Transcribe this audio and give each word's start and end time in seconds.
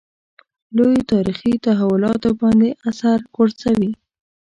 لویو 0.75 1.07
تاریخي 1.11 1.53
تحولاتو 1.65 2.29
باندې 2.41 2.69
اثر 2.89 3.17
غورځوي. 3.33 3.91